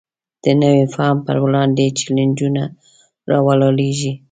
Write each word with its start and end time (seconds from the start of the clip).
د 0.43 0.45
نوي 0.63 0.85
فهم 0.95 1.17
پر 1.25 1.37
وړاندې 1.43 1.95
چلینجونه 1.99 2.63
راولاړېږي. 3.31 4.13